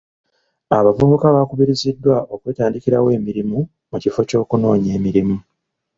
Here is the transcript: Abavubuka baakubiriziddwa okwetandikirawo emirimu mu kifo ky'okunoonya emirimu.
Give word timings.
Abavubuka 0.77 1.27
baakubiriziddwa 1.35 2.15
okwetandikirawo 2.33 3.07
emirimu 3.17 3.57
mu 3.89 3.97
kifo 4.03 4.21
ky'okunoonya 4.29 4.89
emirimu. 4.97 5.35